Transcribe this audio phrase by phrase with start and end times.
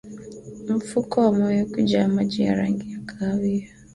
[0.77, 3.67] Mfuko wa moyo kujaa maji ya rangi ya kahawia